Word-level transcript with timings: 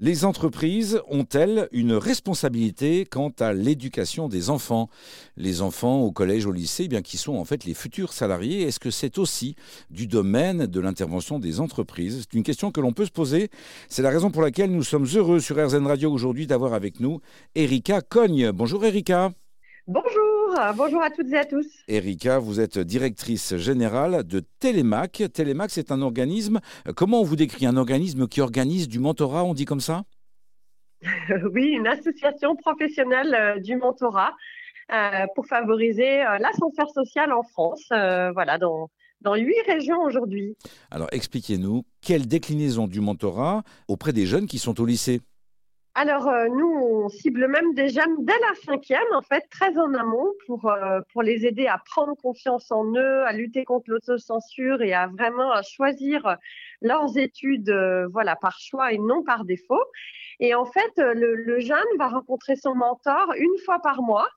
Les 0.00 0.24
entreprises 0.24 1.00
ont-elles 1.08 1.68
une 1.72 1.92
responsabilité 1.92 3.04
quant 3.04 3.32
à 3.40 3.52
l'éducation 3.52 4.28
des 4.28 4.48
enfants? 4.48 4.88
Les 5.36 5.60
enfants 5.60 6.02
au 6.02 6.12
collège, 6.12 6.46
au 6.46 6.52
lycée, 6.52 6.84
eh 6.84 6.88
bien 6.88 7.02
qui 7.02 7.16
sont 7.16 7.34
en 7.34 7.44
fait 7.44 7.64
les 7.64 7.74
futurs 7.74 8.12
salariés, 8.12 8.62
est-ce 8.62 8.78
que 8.78 8.92
c'est 8.92 9.18
aussi 9.18 9.56
du 9.90 10.06
domaine 10.06 10.66
de 10.66 10.80
l'intervention 10.80 11.40
des 11.40 11.58
entreprises? 11.58 12.20
C'est 12.20 12.36
une 12.36 12.44
question 12.44 12.70
que 12.70 12.80
l'on 12.80 12.92
peut 12.92 13.06
se 13.06 13.10
poser. 13.10 13.50
C'est 13.88 14.02
la 14.02 14.10
raison 14.10 14.30
pour 14.30 14.42
laquelle 14.42 14.70
nous 14.70 14.84
sommes 14.84 15.06
heureux 15.16 15.40
sur 15.40 15.56
RZN 15.56 15.88
Radio 15.88 16.12
aujourd'hui 16.12 16.46
d'avoir 16.46 16.74
avec 16.74 17.00
nous 17.00 17.20
Erika 17.56 18.00
Cogne. 18.00 18.52
Bonjour 18.52 18.84
Erika. 18.84 19.32
Bonjour, 19.88 20.17
bonjour 20.76 21.02
à 21.02 21.10
toutes 21.10 21.32
et 21.32 21.38
à 21.38 21.44
tous. 21.44 21.66
Erika, 21.88 22.38
vous 22.38 22.60
êtes 22.60 22.78
directrice 22.78 23.56
générale 23.56 24.24
de 24.24 24.40
Télémac. 24.60 25.22
Télémac, 25.32 25.70
c'est 25.70 25.92
un 25.92 26.02
organisme, 26.02 26.60
comment 26.96 27.20
on 27.20 27.24
vous 27.24 27.36
décrit 27.36 27.66
Un 27.66 27.76
organisme 27.76 28.26
qui 28.26 28.40
organise 28.40 28.88
du 28.88 28.98
mentorat, 28.98 29.44
on 29.44 29.54
dit 29.54 29.64
comme 29.64 29.80
ça? 29.80 30.02
Oui, 31.52 31.68
une 31.68 31.86
association 31.86 32.56
professionnelle 32.56 33.34
euh, 33.34 33.60
du 33.60 33.76
mentorat 33.76 34.34
euh, 34.92 35.26
pour 35.34 35.46
favoriser 35.46 36.22
euh, 36.22 36.38
l'ascenseur 36.38 36.90
social 36.90 37.32
en 37.32 37.42
France, 37.42 37.86
voilà, 37.90 38.58
dans, 38.58 38.90
dans 39.20 39.36
huit 39.36 39.62
régions 39.66 40.00
aujourd'hui. 40.02 40.56
Alors 40.90 41.08
expliquez-nous, 41.12 41.84
quelle 42.00 42.26
déclinaison 42.26 42.88
du 42.88 43.00
mentorat 43.00 43.62
auprès 43.86 44.12
des 44.12 44.26
jeunes 44.26 44.46
qui 44.46 44.58
sont 44.58 44.80
au 44.80 44.86
lycée? 44.86 45.20
Alors, 46.00 46.28
euh, 46.28 46.46
nous, 46.46 46.78
on 46.80 47.08
cible 47.08 47.48
même 47.48 47.74
des 47.74 47.88
jeunes 47.88 48.24
dès 48.24 48.38
la 48.38 48.54
cinquième, 48.64 49.12
en 49.14 49.22
fait, 49.22 49.42
très 49.50 49.76
en 49.76 49.92
amont, 49.94 50.32
pour, 50.46 50.70
euh, 50.70 51.00
pour 51.12 51.24
les 51.24 51.44
aider 51.44 51.66
à 51.66 51.82
prendre 51.84 52.14
confiance 52.14 52.70
en 52.70 52.84
eux, 52.94 53.24
à 53.24 53.32
lutter 53.32 53.64
contre 53.64 53.90
l'autocensure 53.90 54.80
et 54.80 54.94
à 54.94 55.08
vraiment 55.08 55.60
choisir 55.62 56.36
leurs 56.82 57.18
études 57.18 57.70
euh, 57.70 58.06
voilà, 58.12 58.36
par 58.36 58.60
choix 58.60 58.92
et 58.92 58.98
non 58.98 59.24
par 59.24 59.44
défaut. 59.44 59.82
Et 60.38 60.54
en 60.54 60.66
fait, 60.66 60.92
le, 60.98 61.58
jeune 61.58 61.98
va 61.98 62.06
rencontrer 62.06 62.54
son 62.54 62.76
mentor 62.76 63.34
une 63.36 63.58
fois 63.64 63.80
par 63.80 64.00
mois. 64.00 64.28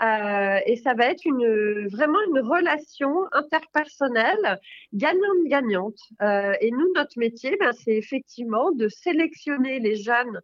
et 0.00 0.76
ça 0.76 0.94
va 0.94 1.06
être 1.06 1.24
une, 1.24 1.88
vraiment 1.88 2.20
une 2.28 2.38
relation 2.38 3.24
interpersonnelle 3.32 4.60
gagnante-gagnante. 4.92 5.98
et 6.60 6.70
nous, 6.70 6.92
notre 6.94 7.18
métier, 7.18 7.56
ben, 7.58 7.72
c'est 7.72 7.96
effectivement 7.96 8.70
de 8.70 8.86
sélectionner 8.86 9.80
les 9.80 9.96
jeunes 9.96 10.40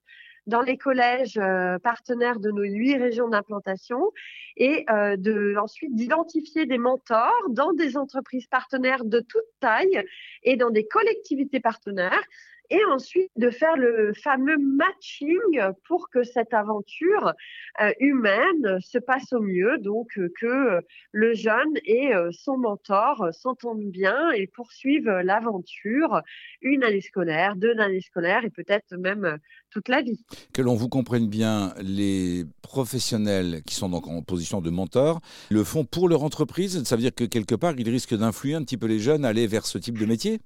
dans 0.47 0.61
les 0.61 0.79
collèges 0.79 1.39
euh, 1.39 1.79
partenaires 1.79 2.39
de 2.39 2.51
nos 2.51 2.63
huit 2.63 2.97
régions 2.97 3.29
d'implantation 3.29 4.13
et 4.57 4.85
euh, 4.91 5.17
de, 5.17 5.57
ensuite 5.61 5.95
d'identifier 5.95 6.67
des 6.67 6.79
mentors 6.79 7.33
dans 7.51 7.73
des 7.73 7.97
entreprises 7.97 8.47
partenaires 8.47 9.05
de 9.05 9.21
toute 9.21 9.45
taille 9.61 10.05
et 10.43 10.57
dans 10.57 10.71
des 10.71 10.87
collectivités 10.87 11.61
partenaires 11.61 12.23
et 12.71 12.85
ensuite 12.93 13.31
de 13.37 13.51
faire 13.51 13.77
le 13.77 14.13
fameux 14.15 14.57
matching 14.59 15.61
pour 15.87 16.09
que 16.11 16.23
cette 16.23 16.55
aventure 16.55 17.33
euh, 17.81 17.93
humaine 18.01 18.79
se 18.81 18.99
passe 18.99 19.33
au 19.33 19.41
mieux, 19.41 19.79
donc 19.79 20.09
euh, 20.19 20.29
que 20.41 20.81
le 21.13 21.35
jeune 21.35 21.75
et 21.85 22.15
euh, 22.15 22.31
son 22.33 22.57
mentor 22.57 23.29
s'entendent 23.33 23.91
bien 23.91 24.31
et 24.33 24.47
poursuivent 24.47 25.11
l'aventure 25.11 26.23
une 26.63 26.83
année 26.83 27.01
scolaire, 27.01 27.57
deux 27.57 27.79
années 27.79 28.01
scolaires 28.01 28.45
et 28.45 28.51
peut-être 28.51 28.97
même 28.97 29.39
toute 29.71 29.89
la 29.89 30.03
vie. 30.03 30.25
Que 30.53 30.63
l'on 30.63 30.75
vous 30.75 30.89
comprenne 30.89 31.29
bien, 31.29 31.75
les 31.83 32.45
professionnels 32.63 33.63
qui 33.67 33.75
sont 33.75 33.89
donc 33.89 34.07
en 34.07 34.23
position 34.23 34.61
de 34.61 34.71
mentor 34.71 35.21
le 35.51 35.65
font 35.65 35.85
pour 35.85 36.09
leur 36.09 36.23
entreprise, 36.23 36.83
ça 36.85 36.97
veut 36.97 37.03
dire 37.03 37.15
que 37.15 37.25
quelque 37.25 37.55
part 37.55 37.75
ils 37.79 37.89
risquent 37.89 38.17
d'influer 38.17 38.55
un 38.55 38.63
petit 38.63 38.77
peu 38.77 38.87
les 38.87 38.99
jeunes 38.99 39.25
à 39.25 39.29
aller 39.29 39.47
vers 39.47 39.67
ce 39.67 39.79
type 39.79 39.99
de 39.99 40.07
métier? 40.07 40.41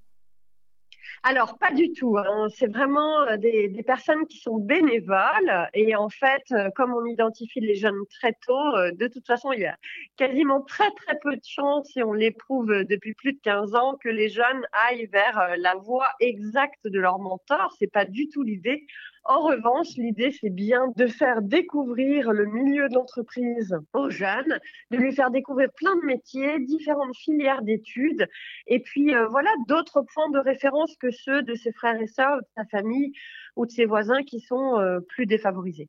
Alors, 1.23 1.59
pas 1.59 1.71
du 1.71 1.93
tout. 1.93 2.17
Hein. 2.17 2.49
C'est 2.57 2.67
vraiment 2.67 3.21
euh, 3.23 3.37
des, 3.37 3.83
personnes 3.87 4.27
qui 4.27 4.39
sont 4.39 4.57
bénévoles. 4.57 5.69
Et 5.75 5.95
en 5.95 6.09
fait, 6.09 6.43
euh, 6.53 6.71
comme 6.75 6.95
on 6.95 7.05
identifie 7.05 7.61
les 7.61 7.75
jeunes 7.75 8.07
très 8.09 8.33
tôt, 8.47 8.77
euh, 8.77 8.91
de 8.93 9.07
toute 9.07 9.27
façon, 9.27 9.53
il 9.53 9.61
y 9.61 9.67
a 9.67 9.77
quasiment 10.17 10.63
très, 10.63 10.91
très 10.93 11.19
peu 11.23 11.37
de 11.37 11.45
chances, 11.45 11.95
et 11.97 12.03
on 12.03 12.15
l'éprouve 12.15 12.85
depuis 12.85 13.13
plus 13.13 13.35
de 13.35 13.39
15 13.43 13.75
ans, 13.75 13.99
que 14.03 14.09
les 14.09 14.31
jeunes 14.31 14.67
aillent 14.89 15.09
vers 15.13 15.57
la 15.59 15.75
voie 15.75 16.09
exacte 16.21 16.87
de 16.87 16.99
leur 16.99 17.19
mentor. 17.19 17.75
C'est 17.79 17.93
pas 17.93 18.07
du 18.07 18.29
tout 18.31 18.43
l'idée. 18.43 18.87
En 19.25 19.41
revanche, 19.41 19.89
l'idée, 19.97 20.33
c'est 20.41 20.51
bien 20.51 20.89
de 20.97 21.07
faire 21.07 21.43
découvrir 21.43 22.33
le 22.33 22.47
milieu 22.47 22.89
de 22.89 22.95
l'entreprise 22.95 23.77
aux 23.93 24.09
jeunes, 24.09 24.59
de 24.91 24.97
lui 24.97 25.13
faire 25.13 25.31
découvrir 25.31 25.71
plein 25.73 25.95
de 25.97 26.07
métiers, 26.07 26.59
différentes 26.61 27.17
filières 27.17 27.63
d'études, 27.63 28.27
et 28.67 28.81
puis 28.81 29.15
euh, 29.15 29.29
voilà 29.29 29.51
d'autres 29.69 30.03
points 30.15 30.31
de 30.31 30.39
référence 30.39 30.97
que 30.97 31.11
ceux 31.11 31.43
de 31.43 31.55
ses 31.55 31.73
frères 31.73 32.01
et 32.01 32.07
sœurs, 32.07 32.39
de 32.39 32.47
sa 32.57 32.65
famille 32.65 33.13
ou 33.57 33.67
de 33.67 33.71
ses 33.71 33.85
voisins 33.85 34.23
qui 34.23 34.41
sont 34.41 34.79
euh, 34.79 35.01
plus 35.01 35.27
défavorisés. 35.27 35.89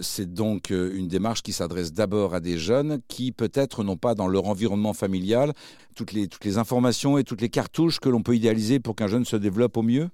C'est 0.00 0.32
donc 0.32 0.70
euh, 0.70 0.92
une 0.94 1.08
démarche 1.08 1.42
qui 1.42 1.52
s'adresse 1.52 1.92
d'abord 1.92 2.34
à 2.34 2.40
des 2.40 2.58
jeunes 2.58 3.00
qui 3.06 3.32
peut-être 3.32 3.84
n'ont 3.84 3.96
pas 3.96 4.14
dans 4.14 4.28
leur 4.28 4.46
environnement 4.46 4.92
familial 4.92 5.52
toutes 5.94 6.12
les, 6.12 6.26
toutes 6.26 6.44
les 6.44 6.58
informations 6.58 7.16
et 7.16 7.24
toutes 7.24 7.42
les 7.42 7.50
cartouches 7.50 8.00
que 8.00 8.08
l'on 8.08 8.22
peut 8.22 8.34
idéaliser 8.34 8.80
pour 8.80 8.96
qu'un 8.96 9.06
jeune 9.06 9.24
se 9.24 9.36
développe 9.36 9.76
au 9.76 9.82
mieux? 9.82 10.08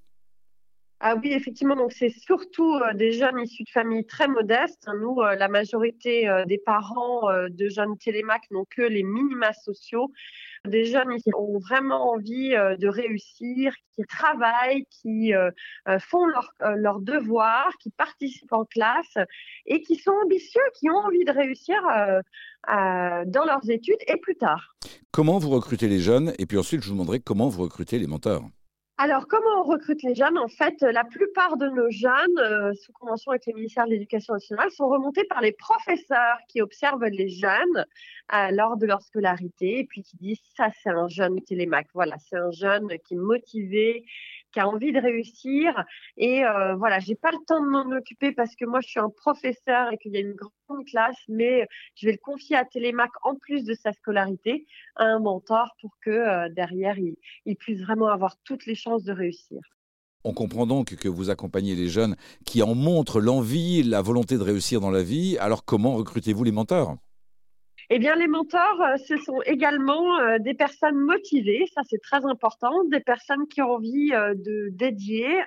Ah 1.00 1.14
oui, 1.14 1.32
effectivement, 1.32 1.76
donc 1.76 1.92
c'est 1.92 2.10
surtout 2.10 2.74
euh, 2.74 2.92
des 2.92 3.12
jeunes 3.12 3.38
issus 3.38 3.62
de 3.62 3.70
familles 3.70 4.04
très 4.04 4.26
modestes. 4.26 4.88
Nous, 5.00 5.20
euh, 5.20 5.36
la 5.36 5.46
majorité 5.46 6.28
euh, 6.28 6.44
des 6.44 6.58
parents 6.58 7.30
de 7.48 7.68
jeunes 7.68 7.96
télémac 7.98 8.42
n'ont 8.50 8.64
que 8.68 8.82
les 8.82 9.04
minima 9.04 9.52
sociaux. 9.52 10.10
Des 10.66 10.84
jeunes 10.84 11.16
qui 11.22 11.30
ont 11.36 11.58
vraiment 11.60 12.10
envie 12.10 12.50
de 12.50 12.88
réussir, 12.88 13.72
qui 13.94 14.02
travaillent, 14.02 14.86
qui 14.90 15.32
font 16.00 16.26
leurs 16.26 16.52
leur 16.76 17.00
devoirs, 17.00 17.70
qui 17.80 17.90
participent 17.90 18.52
en 18.52 18.64
classe 18.64 19.18
et 19.66 19.80
qui 19.82 19.94
sont 19.94 20.12
ambitieux, 20.24 20.60
qui 20.74 20.90
ont 20.90 20.96
envie 20.96 21.24
de 21.24 21.30
réussir 21.30 21.80
dans 22.66 23.44
leurs 23.44 23.70
études 23.70 24.00
et 24.08 24.16
plus 24.16 24.34
tard. 24.34 24.74
Comment 25.12 25.38
vous 25.38 25.50
recrutez 25.50 25.86
les 25.86 26.00
jeunes? 26.00 26.32
Et 26.38 26.46
puis 26.46 26.58
ensuite, 26.58 26.82
je 26.82 26.88
vous 26.88 26.94
demanderai 26.94 27.20
comment 27.20 27.48
vous 27.48 27.62
recrutez 27.62 28.00
les 28.00 28.08
mentors. 28.08 28.42
Alors, 29.00 29.28
comment 29.28 29.60
on 29.60 29.62
recrute 29.62 30.02
les 30.02 30.16
jeunes? 30.16 30.36
En 30.38 30.48
fait, 30.48 30.82
la 30.82 31.04
plupart 31.04 31.56
de 31.56 31.68
nos 31.68 31.88
jeunes, 31.88 32.38
euh, 32.38 32.74
sous 32.74 32.90
convention 32.90 33.30
avec 33.30 33.46
le 33.46 33.52
ministère 33.52 33.86
de 33.86 33.92
l'Éducation 33.92 34.34
nationale, 34.34 34.72
sont 34.72 34.88
remontés 34.88 35.22
par 35.22 35.40
les 35.40 35.52
professeurs 35.52 36.38
qui 36.48 36.60
observent 36.60 37.04
les 37.04 37.28
jeunes 37.28 37.86
euh, 38.34 38.50
lors 38.50 38.76
de 38.76 38.86
leur 38.86 39.00
scolarité 39.02 39.78
et 39.78 39.84
puis 39.84 40.02
qui 40.02 40.16
disent 40.16 40.42
ça, 40.56 40.70
c'est 40.82 40.90
un 40.90 41.06
jeune 41.06 41.40
télémac. 41.42 41.86
Voilà, 41.94 42.16
c'est 42.18 42.38
un 42.38 42.50
jeune 42.50 42.88
qui 43.06 43.14
est 43.14 43.18
motivé, 43.18 44.04
qui 44.52 44.60
a 44.60 44.68
envie 44.68 44.92
de 44.92 45.00
réussir. 45.00 45.84
Et 46.16 46.44
euh, 46.44 46.74
voilà, 46.76 46.98
j'ai 46.98 47.14
pas 47.14 47.30
le 47.30 47.38
temps 47.46 47.62
de 47.62 47.68
m'en 47.68 47.96
occuper 47.96 48.32
parce 48.32 48.54
que 48.56 48.64
moi, 48.64 48.80
je 48.80 48.88
suis 48.88 49.00
un 49.00 49.10
professeur 49.10 49.92
et 49.92 49.98
qu'il 49.98 50.12
y 50.12 50.16
a 50.16 50.20
une 50.20 50.34
grande 50.34 50.84
classe, 50.86 51.18
mais 51.28 51.66
je 51.94 52.06
vais 52.06 52.12
le 52.12 52.18
confier 52.18 52.56
à 52.56 52.64
Télémac 52.64 53.10
en 53.22 53.34
plus 53.34 53.64
de 53.64 53.74
sa 53.74 53.92
scolarité, 53.92 54.66
à 54.96 55.04
un 55.04 55.20
mentor 55.20 55.70
pour 55.80 55.90
que 56.02 56.10
euh, 56.10 56.48
derrière, 56.50 56.98
il, 56.98 57.16
il 57.44 57.56
puisse 57.56 57.80
vraiment 57.80 58.08
avoir 58.08 58.36
toutes 58.44 58.66
les 58.66 58.74
chances 58.74 59.04
de 59.04 59.12
réussir. 59.12 59.60
On 60.24 60.34
comprend 60.34 60.66
donc 60.66 60.96
que 60.96 61.08
vous 61.08 61.30
accompagnez 61.30 61.74
les 61.74 61.88
jeunes 61.88 62.16
qui 62.44 62.62
en 62.62 62.74
montrent 62.74 63.20
l'envie, 63.20 63.82
la 63.82 64.02
volonté 64.02 64.36
de 64.36 64.42
réussir 64.42 64.80
dans 64.80 64.90
la 64.90 65.02
vie. 65.02 65.38
Alors 65.38 65.64
comment 65.64 65.94
recrutez-vous 65.94 66.44
les 66.44 66.52
mentors? 66.52 66.96
Eh 67.90 67.98
bien, 67.98 68.16
les 68.16 68.26
mentors, 68.26 68.82
euh, 68.82 68.96
ce 68.98 69.16
sont 69.16 69.40
également 69.46 70.18
euh, 70.18 70.38
des 70.38 70.52
personnes 70.52 70.96
motivées, 70.96 71.64
ça 71.72 71.80
c'est 71.88 72.02
très 72.02 72.26
important, 72.26 72.84
des 72.84 73.00
personnes 73.00 73.48
qui 73.48 73.62
ont 73.62 73.72
envie 73.72 74.12
euh, 74.12 74.34
de 74.34 74.68
dédier 74.72 75.42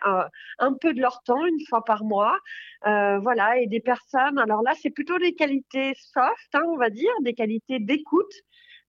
un 0.58 0.74
peu 0.74 0.94
de 0.94 1.00
leur 1.00 1.22
temps 1.24 1.46
une 1.46 1.64
fois 1.70 1.84
par 1.86 2.04
mois, 2.04 2.40
voilà, 2.84 3.60
et 3.60 3.68
des 3.68 3.80
personnes. 3.80 4.40
Alors 4.40 4.64
là, 4.64 4.74
c'est 4.82 4.90
plutôt 4.90 5.20
des 5.20 5.34
qualités 5.34 5.94
soft, 5.96 6.56
hein, 6.56 6.64
on 6.68 6.78
va 6.78 6.90
dire, 6.90 7.12
des 7.22 7.34
qualités 7.34 7.80
d'écoute, 7.80 8.34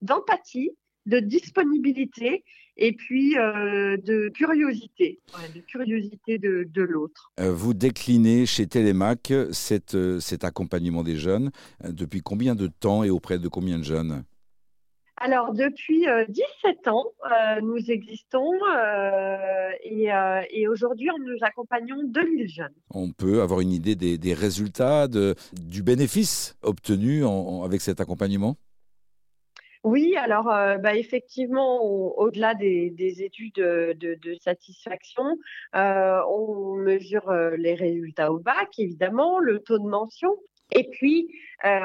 d'empathie, 0.00 0.70
de 1.06 1.18
disponibilité 1.20 2.44
et 2.76 2.92
puis 2.92 3.36
euh, 3.38 3.96
de 3.98 4.30
curiosité, 4.30 5.20
de 5.54 5.60
curiosité 5.60 6.38
de, 6.38 6.66
de 6.72 6.82
l'autre. 6.82 7.32
Euh, 7.40 7.52
vous 7.52 7.74
déclinez 7.74 8.46
chez 8.46 8.66
Télémac 8.66 9.32
cet, 9.52 9.94
euh, 9.94 10.20
cet 10.20 10.44
accompagnement 10.44 11.02
des 11.02 11.16
jeunes 11.16 11.50
depuis 11.84 12.22
combien 12.22 12.54
de 12.54 12.66
temps 12.66 13.04
et 13.04 13.10
auprès 13.10 13.38
de 13.38 13.48
combien 13.48 13.78
de 13.78 13.84
jeunes? 13.84 14.24
Alors, 15.18 15.52
depuis 15.52 16.04
17 16.30 16.88
ans, 16.88 17.04
nous 17.62 17.78
existons 17.92 18.50
et, 19.84 20.08
et 20.50 20.66
aujourd'hui, 20.66 21.10
nous 21.20 21.36
accompagnons 21.42 22.02
2000 22.06 22.48
jeunes. 22.48 22.74
On 22.90 23.12
peut 23.12 23.40
avoir 23.40 23.60
une 23.60 23.70
idée 23.70 23.94
des, 23.94 24.18
des 24.18 24.34
résultats, 24.34 25.06
de, 25.06 25.36
du 25.52 25.84
bénéfice 25.84 26.56
obtenu 26.62 27.22
avec 27.62 27.82
cet 27.82 28.00
accompagnement? 28.00 28.56
Oui, 29.84 30.16
alors 30.16 30.48
euh, 30.48 30.78
bah, 30.78 30.94
effectivement, 30.94 31.82
au-delà 31.82 32.54
des, 32.54 33.22
études 33.22 33.54
de, 33.54 34.34
satisfaction, 34.40 35.24
euh, 35.74 36.20
on 36.28 36.76
mesure 36.76 37.28
euh, 37.30 37.56
les 37.56 37.74
résultats 37.74 38.32
au 38.32 38.38
bac, 38.38 38.68
évidemment, 38.78 39.40
le 39.40 39.58
taux 39.58 39.78
de 39.78 39.88
mention. 39.88 40.30
Et 40.74 40.88
puis 40.90 41.28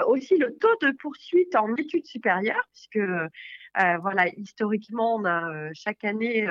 aussi 0.07 0.37
le 0.37 0.55
taux 0.57 0.75
de 0.81 0.91
poursuite 0.97 1.55
en 1.57 1.75
études 1.75 2.05
supérieures, 2.05 2.63
puisque 2.71 3.05
voilà, 4.01 4.29
historiquement, 4.37 5.15
on 5.15 5.25
a 5.25 5.73
chaque 5.73 6.05
année 6.05 6.47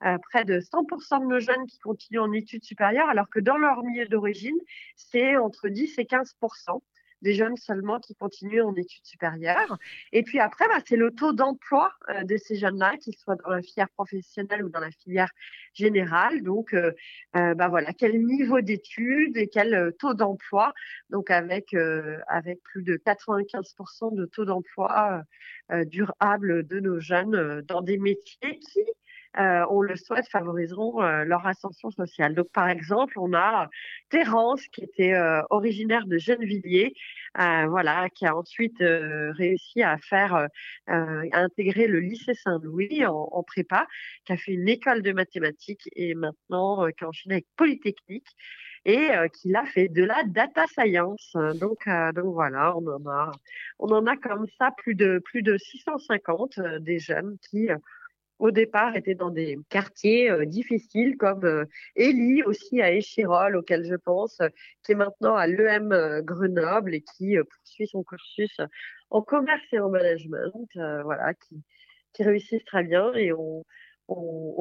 près 0.00 0.44
de 0.44 0.60
100% 0.60 1.22
de 1.22 1.26
nos 1.26 1.40
jeunes 1.40 1.66
qui 1.66 1.80
continuent 1.80 2.20
en 2.20 2.32
études 2.32 2.62
supérieures, 2.62 3.08
alors 3.08 3.28
que 3.28 3.40
dans 3.40 3.56
leur 3.56 3.82
milieu 3.82 4.06
d'origine, 4.06 4.56
c'est 4.94 5.36
entre 5.36 5.68
10 5.68 5.98
et 5.98 6.04
15% 6.04 6.80
des 7.22 7.34
jeunes 7.34 7.56
seulement 7.56 8.00
qui 8.00 8.14
continuent 8.14 8.62
en 8.62 8.74
études 8.74 9.04
supérieures. 9.04 9.78
Et 10.12 10.22
puis 10.22 10.40
après, 10.40 10.66
bah, 10.68 10.80
c'est 10.86 10.96
le 10.96 11.12
taux 11.12 11.32
d'emploi 11.32 11.92
euh, 12.10 12.24
de 12.24 12.36
ces 12.36 12.56
jeunes-là, 12.56 12.96
qu'ils 12.98 13.16
soient 13.16 13.36
dans 13.36 13.50
la 13.50 13.62
filière 13.62 13.88
professionnelle 13.90 14.64
ou 14.64 14.68
dans 14.68 14.80
la 14.80 14.90
filière 14.90 15.30
générale. 15.72 16.42
Donc, 16.42 16.74
euh, 16.74 16.92
euh, 17.36 17.54
bah, 17.54 17.68
voilà, 17.68 17.92
quel 17.92 18.22
niveau 18.24 18.60
d'études 18.60 19.36
et 19.36 19.46
quel 19.46 19.92
taux 19.98 20.14
d'emploi. 20.14 20.74
Donc, 21.10 21.30
avec, 21.30 21.74
avec 22.26 22.62
plus 22.62 22.82
de 22.82 22.96
95% 22.96 24.14
de 24.14 24.26
taux 24.26 24.44
d'emploi 24.44 25.22
durable 25.86 26.66
de 26.66 26.80
nos 26.80 27.00
jeunes 27.00 27.62
dans 27.62 27.80
des 27.80 27.98
métiers 27.98 28.58
qui 28.58 28.80
euh, 29.38 29.64
on 29.70 29.80
le 29.80 29.96
souhaite, 29.96 30.28
favoriseront 30.28 31.02
euh, 31.02 31.24
leur 31.24 31.46
ascension 31.46 31.90
sociale. 31.90 32.34
Donc, 32.34 32.50
par 32.52 32.68
exemple, 32.68 33.18
on 33.18 33.32
a 33.32 33.68
Terence, 34.10 34.66
qui 34.68 34.82
était 34.84 35.14
euh, 35.14 35.40
originaire 35.48 36.06
de 36.06 36.18
Gennevilliers, 36.18 36.94
voilà, 37.34 38.10
qui 38.10 38.26
a 38.26 38.36
ensuite 38.36 38.76
réussi 38.80 39.82
à 39.82 39.96
faire, 39.96 40.48
intégrer 40.86 41.86
le 41.86 42.00
lycée 42.00 42.34
Saint-Louis 42.34 43.06
en, 43.06 43.42
prépa, 43.42 43.86
qui 44.26 44.32
a 44.34 44.36
fait 44.36 44.52
une 44.52 44.68
école 44.68 45.00
de 45.00 45.12
mathématiques 45.12 45.88
et 45.96 46.14
maintenant 46.14 46.86
qui 46.90 47.04
a 47.04 47.08
enchaîné 47.08 47.36
avec 47.36 47.46
Polytechnique 47.56 48.28
et 48.84 49.08
qui 49.32 49.48
l'a 49.48 49.64
fait 49.64 49.88
de 49.88 50.04
la 50.04 50.22
data 50.24 50.66
science. 50.66 51.32
Donc, 51.58 51.88
donc 52.14 52.34
voilà, 52.34 52.76
on 52.76 52.86
en 52.86 53.10
a, 53.10 53.32
on 53.78 53.88
en 53.88 54.06
a 54.06 54.16
comme 54.18 54.46
ça 54.58 54.70
plus 54.76 54.94
de 54.94 55.18
plus 55.24 55.42
de 55.42 55.56
650 55.56 56.60
des 56.80 56.98
jeunes 56.98 57.38
qui 57.48 57.70
au 58.42 58.50
départ 58.50 58.96
étaient 58.96 59.14
dans 59.14 59.30
des 59.30 59.56
quartiers 59.70 60.28
euh, 60.28 60.44
difficiles 60.44 61.16
comme 61.16 61.44
euh, 61.44 61.64
aussi 62.44 62.82
à 62.82 62.90
Échirol 62.90 63.56
auquel 63.56 63.84
je 63.84 63.94
pense, 63.94 64.40
euh, 64.40 64.48
qui 64.84 64.92
est 64.92 64.96
maintenant 64.96 65.36
à 65.36 65.46
l'EM 65.46 66.22
Grenoble 66.24 66.92
et 66.92 67.02
qui 67.02 67.36
poursuit 67.36 67.86
son 67.86 68.02
cursus 68.02 68.60
en 69.10 69.22
commerce 69.22 69.62
et 69.70 69.78
en 69.78 69.90
management, 69.90 70.68
voilà, 71.04 71.34
qui, 71.34 71.62
réussissent 72.18 72.64
très 72.64 72.82
bien 72.82 73.14
et 73.14 73.32
on, 73.32 73.64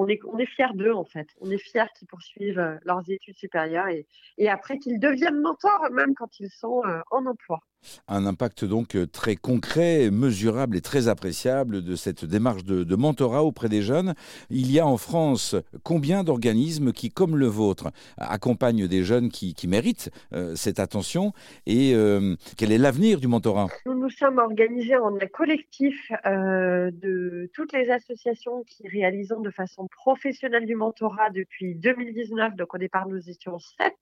est, 0.07 0.45
fiers 0.45 0.73
d'eux 0.75 0.93
en 0.93 1.05
fait. 1.05 1.27
On 1.39 1.49
est 1.49 1.57
fiers 1.57 1.91
qu'ils 1.97 2.07
poursuivent 2.07 2.79
leurs 2.85 3.09
études 3.09 3.37
supérieures 3.37 3.89
et 4.37 4.49
après 4.49 4.77
qu'ils 4.77 4.99
deviennent 4.99 5.41
mentors 5.41 5.89
même 5.91 6.13
quand 6.13 6.39
ils 6.39 6.51
sont 6.51 6.83
en 7.09 7.25
emploi. 7.25 7.59
Un 8.07 8.25
impact 8.25 8.65
donc 8.65 8.95
euh, 8.95 9.07
très 9.07 9.35
concret, 9.35 10.09
mesurable 10.11 10.77
et 10.77 10.81
très 10.81 11.07
appréciable 11.07 11.83
de 11.83 11.95
cette 11.95 12.25
démarche 12.25 12.63
de, 12.63 12.95
mentorat 12.95 13.43
auprès 13.43 13.69
des 13.69 13.81
jeunes. 13.81 14.13
Il 14.49 14.71
y 14.71 14.79
a 14.79 14.85
en 14.85 14.97
France 14.97 15.55
combien 15.83 16.23
d'organismes 16.23 16.91
qui, 16.91 17.09
comme 17.09 17.37
le 17.37 17.47
vôtre, 17.47 17.91
accompagnent 18.17 18.87
des 18.87 19.03
jeunes 19.03 19.29
qui, 19.29 19.55
méritent 19.67 20.09
euh, 20.33 20.55
cette 20.55 20.79
attention 20.79 21.33
et 21.65 21.93
euh, 21.93 22.35
quel 22.57 22.71
est 22.71 22.77
l'avenir 22.77 23.19
du 23.19 23.27
mentorat? 23.27 23.67
Nous 23.85 23.97
nous 23.97 24.09
sommes 24.09 24.39
organisés 24.39 24.97
en 24.97 25.15
un 25.15 25.27
collectif 25.27 26.11
de 26.25 27.49
toutes 27.53 27.73
les 27.73 27.89
associations 27.89 28.63
qui 28.63 28.87
réalisent 28.87 29.35
de 29.39 29.51
façon 29.51 29.87
professionnelle 29.87 30.65
du 30.65 30.75
mentorat 30.75 31.29
depuis 31.29 31.75
2019. 31.75 32.55
Donc 32.55 32.73
au 32.73 32.77
départ, 32.77 33.07
nous 33.07 33.29
étions 33.29 33.59
sept 33.59 33.97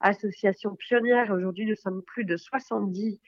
associations 0.00 0.74
pionnières. 0.76 1.30
Aujourd'hui, 1.30 1.66
nous 1.66 1.76
sommes 1.76 2.02
plus 2.02 2.24
de 2.24 2.36
70 2.36 3.20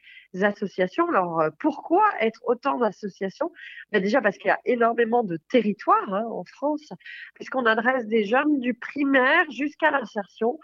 associations. 0.43 1.09
Alors, 1.09 1.41
euh, 1.41 1.51
pourquoi 1.59 2.05
être 2.21 2.41
autant 2.45 2.79
d'associations? 2.79 3.51
Ben 3.93 4.03
Déjà 4.03 4.21
parce 4.21 4.39
qu'il 4.39 4.49
y 4.49 4.53
a 4.53 4.61
énormément 4.65 5.25
de 5.25 5.37
territoires 5.37 6.13
hein, 6.13 6.25
en 6.31 6.45
France, 6.45 6.93
puisqu'on 7.35 7.67
adresse 7.67 8.07
des 8.07 8.25
jeunes 8.25 8.61
du 8.61 8.75
primaire 8.75 9.51
jusqu'à 9.51 9.91
l'insertion. 9.91 10.59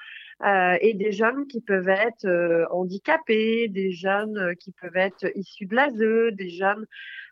Euh, 0.45 0.77
et 0.83 0.93
des 0.93 1.13
jeunes 1.13 1.47
qui 1.47 1.63
peuvent 1.63 1.89
être 1.89 2.27
euh, 2.27 2.67
handicapés, 2.71 3.69
des 3.69 3.93
jeunes 3.93 4.55
qui 4.61 4.71
peuvent 4.73 4.97
être 4.97 5.25
issus 5.35 5.65
de 5.65 5.75
l'ASE, 5.75 6.35
des 6.35 6.51
jeunes 6.51 6.85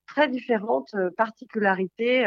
très 0.07 0.27
différentes 0.27 0.97
particularités 1.15 2.27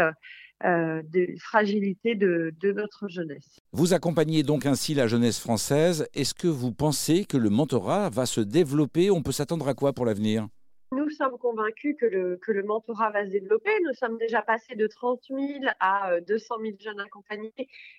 euh, 0.65 1.01
des 1.03 1.35
fragilités 1.37 2.15
de, 2.15 2.53
de, 2.59 2.71
notre 2.71 3.07
jeunesse. 3.07 3.59
Vous 3.73 3.93
accompagnez 3.93 4.43
donc 4.43 4.65
ainsi 4.65 4.93
la 4.93 5.07
jeunesse 5.07 5.39
française. 5.39 6.07
Est-ce 6.13 6.33
que 6.33 6.47
vous 6.47 6.71
pensez 6.71 7.25
que 7.25 7.37
le 7.37 7.49
mentorat 7.49 8.09
va 8.09 8.25
se 8.25 8.41
développer? 8.41 9.11
On 9.11 9.21
peut 9.21 9.31
s'attendre 9.31 9.67
à 9.67 9.73
quoi 9.73 9.93
pour 9.93 10.05
l'avenir? 10.05 10.47
Nous 10.93 11.09
sommes 11.09 11.37
convaincus 11.37 11.97
que 11.99 12.05
le, 12.05 12.37
que 12.37 12.53
le 12.53 12.63
mentorat 12.63 13.09
va 13.09 13.25
se 13.25 13.31
développer. 13.31 13.71
Nous 13.83 13.93
sommes 13.93 14.17
déjà 14.17 14.41
passés 14.41 14.75
de 14.75 14.87
30 14.87 15.19
000 15.29 15.39
à 15.81 16.21
200 16.21 16.55
euh, 16.55 16.63
000 16.63 16.77
jeunes 16.79 16.99
accompagnés 17.01 17.53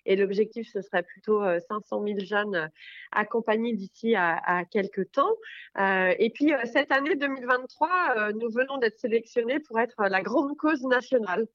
et 0.07 0.17
l'objectif, 0.17 0.67
ce 0.73 0.81
serait 0.81 1.03
plutôt 1.03 1.43
500 1.69 2.03
euh, 2.03 2.15
000 2.15 2.21
jeunes 2.21 2.71
accompagnés 3.13 3.75
d'ici 3.75 4.15
à, 4.15 4.39
à, 4.43 4.65
quelques 4.65 5.13
temps. 5.13 5.37
Euh, 5.79 6.15
et 6.19 6.31
puis, 6.31 6.53
cette 6.65 6.91
année 6.91 7.15
2023, 7.15 8.33
nous 8.33 8.49
venons 8.51 8.79
d'être 8.79 8.99
sélectionnés 8.99 9.61
pour 9.61 9.79
être 9.79 10.09
la 10.09 10.23
grande 10.23 10.57
cause 10.57 10.83
nationale 10.85 11.47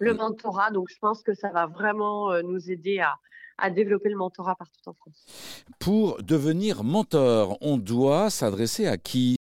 le 0.00 0.14
mentorat. 0.14 0.70
Donc, 0.72 0.88
je 0.90 0.98
pense 0.98 1.22
que 1.22 1.34
ça 1.34 1.50
va 1.50 1.66
vraiment 1.66 2.32
euh, 2.32 2.42
nous 2.42 2.70
aider 2.70 3.00
à, 3.00 3.70
développer 3.70 4.08
le 4.08 4.16
mentorat 4.16 4.56
partout 4.56 4.80
en 4.86 4.94
France. 4.94 5.26
Pour 5.78 6.22
devenir 6.22 6.82
mentor, 6.82 7.58
on 7.60 7.76
doit 7.76 8.30
s'adresser 8.30 8.86
à 8.86 8.96
qui? 8.96 9.36